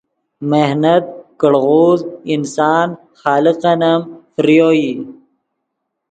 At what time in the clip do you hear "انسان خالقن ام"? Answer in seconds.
2.33-4.01